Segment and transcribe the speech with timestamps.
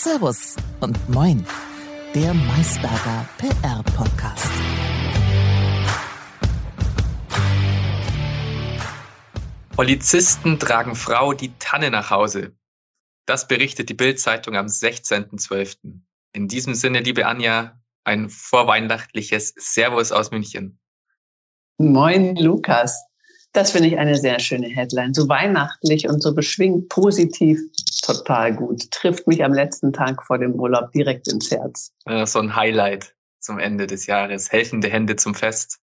[0.00, 1.44] Servus und Moin,
[2.14, 4.52] der Maisberger PR-Podcast.
[9.74, 12.56] Polizisten tragen Frau die Tanne nach Hause.
[13.26, 15.78] Das berichtet die Bild-Zeitung am 16.12.
[16.32, 20.78] In diesem Sinne, liebe Anja, ein vorweihnachtliches Servus aus München.
[21.78, 23.07] Moin, Lukas.
[23.52, 25.14] Das finde ich eine sehr schöne Headline.
[25.14, 27.58] So weihnachtlich und so beschwingt, positiv,
[28.02, 28.90] total gut.
[28.90, 31.92] Trifft mich am letzten Tag vor dem Urlaub direkt ins Herz.
[32.24, 34.52] so ein Highlight zum Ende des Jahres.
[34.52, 35.80] Helfende Hände zum Fest.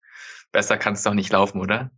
[0.53, 1.91] Besser kann es doch nicht laufen, oder?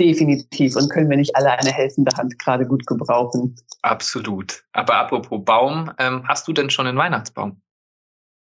[0.00, 0.76] Definitiv.
[0.76, 3.56] Und können wir nicht alle eine helfende Hand gerade gut gebrauchen?
[3.82, 4.64] Absolut.
[4.72, 7.60] Aber apropos Baum, ähm, hast du denn schon einen Weihnachtsbaum?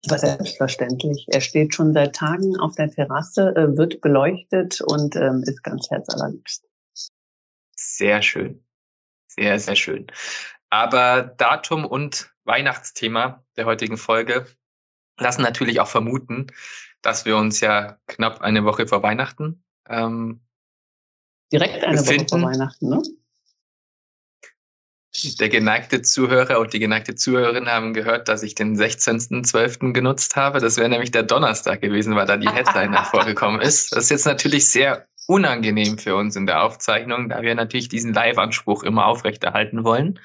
[0.09, 1.27] Aber selbstverständlich.
[1.29, 5.91] Er steht schon seit Tagen auf der Terrasse, äh, wird beleuchtet und ähm, ist ganz
[5.91, 6.65] herzallerliebst.
[7.77, 8.65] Sehr schön.
[9.29, 10.07] Sehr, sehr schön.
[10.71, 14.47] Aber Datum und Weihnachtsthema der heutigen Folge
[15.19, 16.49] lassen natürlich auch vermuten,
[17.03, 20.41] dass wir uns ja knapp eine Woche vor Weihnachten ähm,
[21.53, 22.31] direkt eine befinden.
[22.31, 23.03] Woche vor Weihnachten, ne?
[25.39, 29.93] Der geneigte Zuhörer und die geneigte Zuhörerin haben gehört, dass ich den 16.12.
[29.93, 30.59] genutzt habe.
[30.59, 33.93] Das wäre nämlich der Donnerstag gewesen, weil da die Headline hervorgekommen ist.
[33.93, 38.15] Das ist jetzt natürlich sehr unangenehm für uns in der Aufzeichnung, da wir natürlich diesen
[38.15, 40.19] Live-Anspruch immer aufrechterhalten wollen.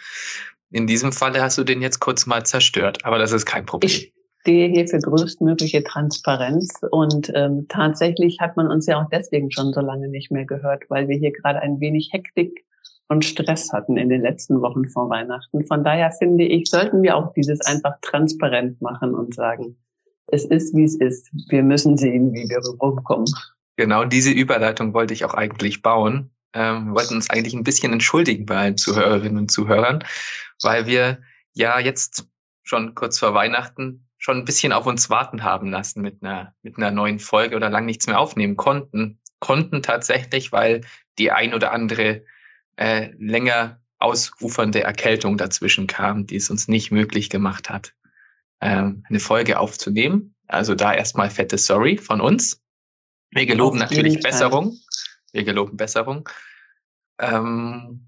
[0.72, 3.90] In diesem Falle hast du den jetzt kurz mal zerstört, aber das ist kein Problem.
[3.90, 9.52] Ich stehe hier für größtmögliche Transparenz und ähm, tatsächlich hat man uns ja auch deswegen
[9.52, 12.66] schon so lange nicht mehr gehört, weil wir hier gerade ein wenig Hektik
[13.10, 15.66] und Stress hatten in den letzten Wochen vor Weihnachten.
[15.66, 19.78] Von daher finde ich, sollten wir auch dieses einfach transparent machen und sagen,
[20.28, 21.30] es ist, wie es ist.
[21.50, 23.28] Wir müssen sehen, wie wir rumkommen.
[23.78, 26.32] Genau diese Überleitung wollte ich auch eigentlich bauen.
[26.54, 30.04] Ähm, wir wollten uns eigentlich ein bisschen entschuldigen bei allen Zuhörerinnen und Zuhörern,
[30.64, 31.20] weil wir
[31.54, 32.28] ja jetzt
[32.64, 36.78] schon kurz vor Weihnachten schon ein bisschen auf uns warten haben lassen mit einer, mit
[36.78, 39.20] einer neuen Folge oder lang nichts mehr aufnehmen konnten.
[39.40, 40.82] Konnten tatsächlich, weil
[41.20, 42.24] die ein oder andere
[42.78, 47.94] äh, länger ausufernde Erkältung dazwischen kam, die es uns nicht möglich gemacht hat,
[48.62, 50.36] ähm, eine Folge aufzunehmen.
[50.48, 52.62] Also da erstmal fette Sorry von uns.
[53.32, 54.78] Wir geloben natürlich Besserung.
[55.32, 56.30] Wir geloben Besserung.
[57.20, 58.08] Ähm,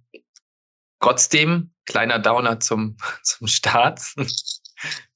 [1.00, 4.02] trotzdem, kleiner Downer zum, zum Start.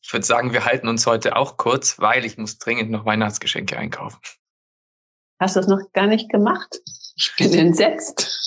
[0.01, 3.77] Ich würde sagen, wir halten uns heute auch kurz, weil ich muss dringend noch Weihnachtsgeschenke
[3.77, 4.19] einkaufen.
[5.39, 6.79] Hast du es noch gar nicht gemacht?
[7.15, 8.43] Ich bin entsetzt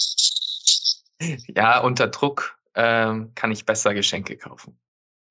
[1.20, 4.78] ja, unter Druck ähm, kann ich besser Geschenke kaufen.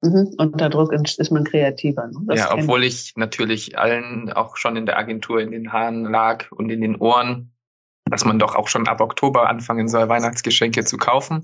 [0.01, 0.33] Mhm.
[0.37, 2.07] Unter Druck ist man kreativer.
[2.07, 2.35] Ne?
[2.35, 6.69] ja, obwohl ich natürlich allen auch schon in der Agentur in den Haaren lag und
[6.69, 7.51] in den Ohren,
[8.09, 11.43] dass man doch auch schon ab Oktober anfangen soll, Weihnachtsgeschenke zu kaufen,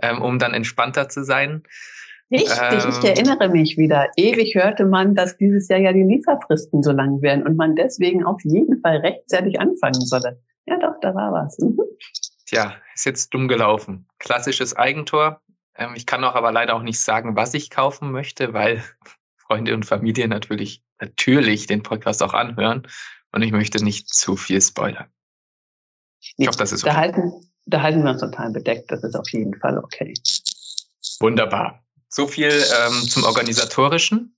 [0.00, 1.62] ähm, um dann entspannter zu sein.
[2.30, 4.08] Richtig, ähm, ich erinnere mich wieder.
[4.16, 8.24] Ewig hörte man, dass dieses Jahr ja die Lieferfristen so lang wären und man deswegen
[8.24, 10.40] auf jeden Fall rechtzeitig anfangen solle.
[10.66, 11.58] Ja, doch, da war was.
[11.58, 11.78] Mhm.
[12.54, 14.06] Tja, ist jetzt dumm gelaufen.
[14.18, 15.40] Klassisches Eigentor.
[15.76, 18.84] Ähm, ich kann auch aber leider auch nicht sagen, was ich kaufen möchte, weil
[19.36, 22.86] Freunde und Familie natürlich, natürlich den Podcast auch anhören
[23.32, 25.10] und ich möchte nicht zu viel spoilern.
[26.36, 26.92] Ich hoffe, das ist okay.
[26.92, 28.90] Da halten, da halten wir uns total bedeckt.
[28.90, 30.14] Das ist auf jeden Fall okay.
[31.20, 31.84] Wunderbar.
[32.08, 34.36] So viel ähm, zum Organisatorischen.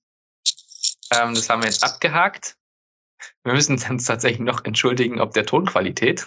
[1.13, 2.57] Ähm, das haben wir jetzt abgehakt.
[3.45, 6.27] Wir müssen uns tatsächlich noch entschuldigen, ob der Tonqualität.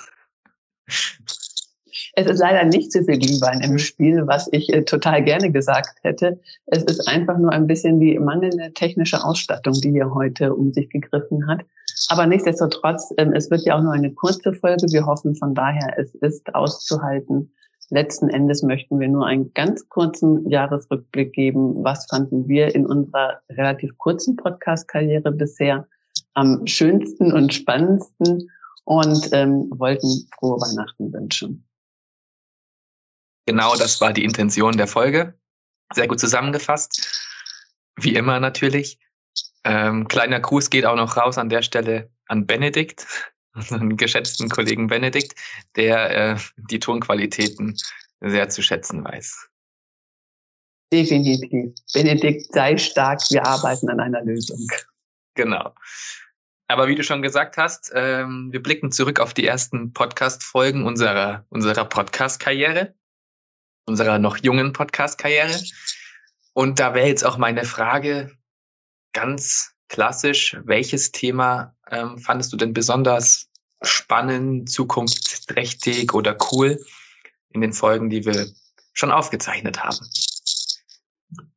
[2.20, 6.00] Es ist leider nicht so viel Glühwein im Spiel, was ich äh, total gerne gesagt
[6.02, 6.38] hätte.
[6.66, 10.90] Es ist einfach nur ein bisschen die mangelnde technische Ausstattung, die hier heute um sich
[10.90, 11.62] gegriffen hat.
[12.10, 14.88] Aber nichtsdestotrotz, ähm, es wird ja auch nur eine kurze Folge.
[14.92, 17.54] Wir hoffen von daher, es ist auszuhalten.
[17.90, 21.86] Letzten Endes möchten wir nur einen ganz kurzen Jahresrückblick geben.
[21.86, 25.88] Was fanden wir in unserer relativ kurzen Podcast-Karriere bisher
[26.34, 28.50] am schönsten und spannendsten
[28.84, 31.69] und ähm, wollten frohe Weihnachten wünschen.
[33.50, 35.34] Genau das war die Intention der Folge.
[35.96, 37.20] Sehr gut zusammengefasst.
[37.96, 39.00] Wie immer natürlich.
[39.64, 43.08] Ähm, kleiner Gruß geht auch noch raus an der Stelle an Benedikt,
[43.56, 45.34] unseren geschätzten Kollegen Benedikt,
[45.76, 46.38] der äh,
[46.70, 47.76] die Tonqualitäten
[48.22, 49.50] sehr zu schätzen weiß.
[50.94, 51.74] Definitiv.
[51.92, 54.68] Benedikt, sei stark, wir arbeiten an einer Lösung.
[55.34, 55.74] Genau.
[56.68, 61.48] Aber wie du schon gesagt hast, ähm, wir blicken zurück auf die ersten Podcast-Folgen unserer,
[61.50, 62.94] unserer Podcast-Karriere
[63.90, 65.60] unserer noch jungen Podcast-Karriere.
[66.54, 68.32] Und da wäre jetzt auch meine Frage
[69.14, 73.50] ganz klassisch, welches Thema ähm, fandest du denn besonders
[73.82, 76.80] spannend, zukunftsträchtig oder cool
[77.50, 78.48] in den Folgen, die wir
[78.94, 79.98] schon aufgezeichnet haben?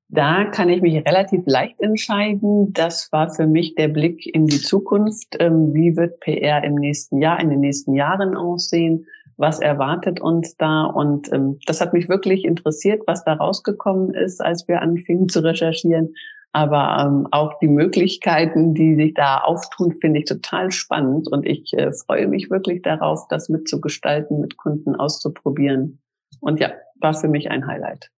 [0.08, 2.73] Da kann ich mich relativ leicht entscheiden.
[2.73, 5.37] Das war für mich der Blick in die Zukunft.
[5.38, 9.06] Ähm, wie wird PR im nächsten Jahr, in den nächsten Jahren aussehen?
[9.42, 10.84] Was erwartet uns da?
[10.84, 15.40] Und ähm, das hat mich wirklich interessiert, was da rausgekommen ist, als wir anfingen zu
[15.40, 16.14] recherchieren.
[16.52, 21.26] Aber ähm, auch die Möglichkeiten, die sich da auftun, finde ich total spannend.
[21.26, 26.00] Und ich äh, freue mich wirklich darauf, das mitzugestalten, mit Kunden auszuprobieren.
[26.38, 28.12] Und ja, war für mich ein Highlight.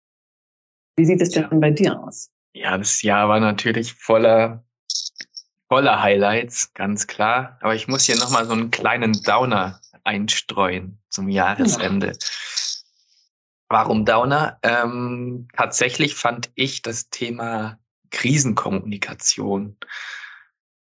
[0.99, 1.59] Wie sieht es denn ja.
[1.59, 2.29] bei dir aus?
[2.53, 4.62] Ja, das Jahr war natürlich voller,
[5.70, 7.56] voller Highlights, ganz klar.
[7.62, 12.09] Aber ich muss hier nochmal so einen kleinen Downer einstreuen zum Jahresende.
[12.09, 12.12] Ja.
[13.69, 14.59] Warum Downer?
[14.62, 17.79] Ähm, tatsächlich fand ich das Thema
[18.11, 19.77] Krisenkommunikation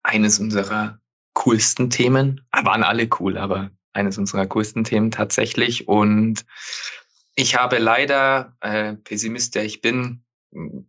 [0.02, 1.00] eines unserer
[1.32, 2.46] coolsten Themen.
[2.50, 5.88] Ah, waren alle cool, aber eines unserer coolsten Themen tatsächlich.
[5.88, 6.44] Und
[7.34, 10.25] ich habe leider, äh, Pessimist, der ich bin,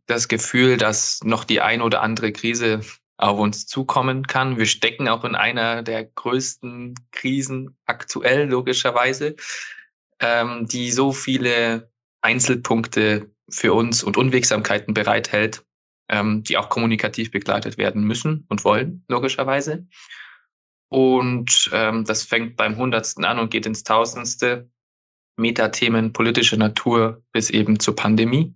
[0.06, 2.82] das Gefühl, dass noch die ein oder andere Krise
[3.18, 4.58] auf uns zukommen kann.
[4.58, 9.36] Wir stecken auch in einer der größten Krisen aktuell, logischerweise,
[10.20, 11.92] ähm, die so viele
[12.22, 15.66] Einzelpunkte für uns und Unwegsamkeiten bereithält,
[16.10, 19.88] ähm, die auch kommunikativ begleitet werden müssen und wollen, logischerweise.
[20.90, 24.70] Und ähm, das fängt beim Hundertsten an und geht ins Tausendste.
[25.38, 28.56] Metathemen politischer Natur bis eben zur Pandemie.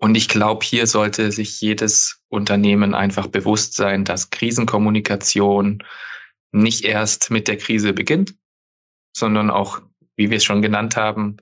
[0.00, 5.82] Und ich glaube, hier sollte sich jedes Unternehmen einfach bewusst sein, dass Krisenkommunikation
[6.52, 8.34] nicht erst mit der Krise beginnt,
[9.14, 9.82] sondern auch,
[10.16, 11.36] wie wir es schon genannt haben,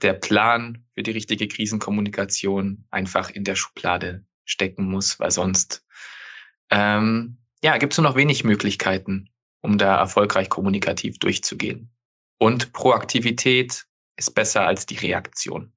[0.00, 5.84] der Plan für die richtige Krisenkommunikation einfach in der Schublade stecken muss, weil sonst
[6.70, 9.28] ähm, ja, gibt es nur noch wenig Möglichkeiten,
[9.60, 11.90] um da erfolgreich kommunikativ durchzugehen.
[12.38, 13.84] Und Proaktivität
[14.16, 15.74] ist besser als die Reaktion.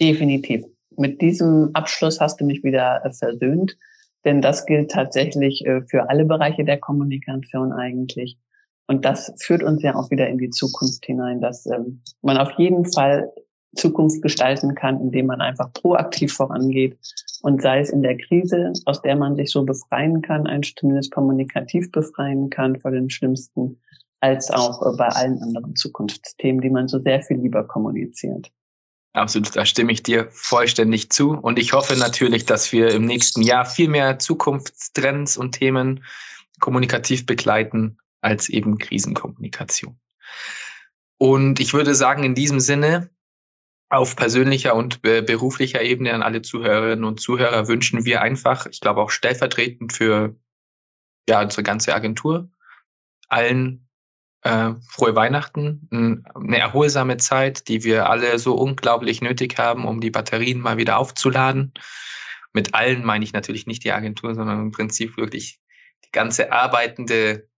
[0.00, 0.64] Definitiv.
[0.96, 3.76] Mit diesem Abschluss hast du mich wieder äh, versöhnt,
[4.24, 8.38] denn das gilt tatsächlich äh, für alle Bereiche der Kommunikation eigentlich.
[8.86, 12.50] Und das führt uns ja auch wieder in die Zukunft hinein, dass ähm, man auf
[12.58, 13.30] jeden Fall
[13.76, 16.98] Zukunft gestalten kann, indem man einfach proaktiv vorangeht
[17.42, 21.12] und sei es in der Krise, aus der man sich so befreien kann, ein zumindest
[21.12, 23.78] kommunikativ befreien kann vor den schlimmsten
[24.20, 28.50] als auch äh, bei allen anderen Zukunftsthemen, die man so sehr viel lieber kommuniziert.
[29.12, 31.32] Absolut, da stimme ich dir vollständig zu.
[31.32, 36.04] Und ich hoffe natürlich, dass wir im nächsten Jahr viel mehr Zukunftstrends und Themen
[36.60, 39.98] kommunikativ begleiten als eben Krisenkommunikation.
[41.18, 43.10] Und ich würde sagen, in diesem Sinne,
[43.88, 49.00] auf persönlicher und beruflicher Ebene an alle Zuhörerinnen und Zuhörer wünschen wir einfach, ich glaube
[49.00, 50.36] auch stellvertretend für
[51.28, 52.48] ja, unsere ganze Agentur,
[53.28, 53.89] allen
[54.42, 55.88] äh, frohe Weihnachten,
[56.34, 60.98] eine erholsame Zeit, die wir alle so unglaublich nötig haben, um die Batterien mal wieder
[60.98, 61.74] aufzuladen.
[62.52, 65.60] Mit allen meine ich natürlich nicht die Agentur, sondern im Prinzip wirklich
[66.04, 67.48] die ganze arbeitende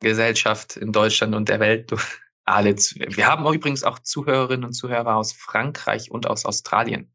[0.00, 1.92] Gesellschaft in Deutschland und der Welt.
[2.46, 2.74] Alle.
[2.74, 7.14] Wir haben übrigens auch Zuhörerinnen und Zuhörer aus Frankreich und aus Australien.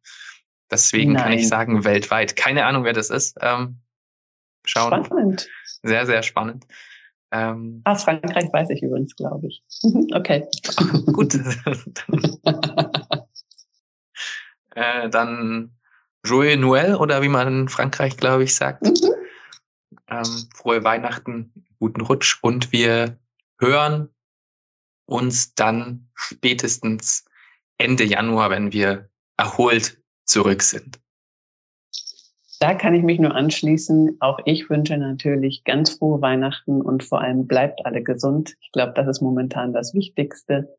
[0.71, 1.23] Deswegen Nein.
[1.23, 2.37] kann ich sagen, weltweit.
[2.37, 3.35] Keine Ahnung, wer das ist.
[3.41, 3.81] Ähm,
[4.63, 5.03] schauen.
[5.03, 5.49] Spannend.
[5.83, 6.65] Sehr, sehr spannend.
[7.31, 9.63] Ähm, ah, Frankreich weiß ich übrigens, glaube ich.
[10.13, 10.47] okay.
[11.13, 11.35] Gut.
[14.75, 15.71] äh, dann
[16.23, 18.83] Joyeux Noël oder wie man in Frankreich, glaube ich, sagt.
[18.83, 19.11] Mhm.
[20.07, 23.17] Ähm, frohe Weihnachten, guten Rutsch und wir
[23.59, 24.09] hören
[25.05, 27.25] uns dann spätestens
[27.77, 30.99] Ende Januar, wenn wir erholt zurück sind.
[32.65, 34.17] Da kann ich mich nur anschließen.
[34.21, 38.55] Auch ich wünsche natürlich ganz frohe Weihnachten und vor allem bleibt alle gesund.
[38.59, 40.75] Ich glaube, das ist momentan das Wichtigste.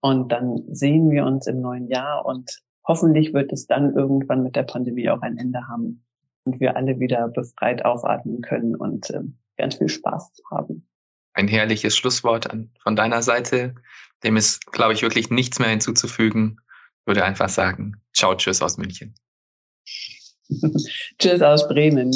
[0.00, 4.54] Und dann sehen wir uns im neuen Jahr und hoffentlich wird es dann irgendwann mit
[4.54, 6.04] der Pandemie auch ein Ende haben
[6.44, 9.22] und wir alle wieder befreit aufatmen können und äh,
[9.56, 10.86] ganz viel Spaß haben.
[11.32, 13.74] Ein herrliches Schlusswort an, von deiner Seite.
[14.22, 16.60] Dem ist, glaube ich, wirklich nichts mehr hinzuzufügen.
[17.00, 19.16] Ich würde einfach sagen, ciao, tschüss aus München.
[21.18, 22.12] Tschüss aus Bremen.